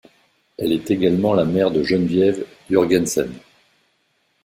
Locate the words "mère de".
1.45-1.83